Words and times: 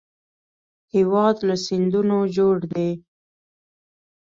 هېواد 0.93 1.35
له 1.47 1.55
سیندونو 1.65 2.17
جوړ 2.35 2.55
دی 2.71 2.89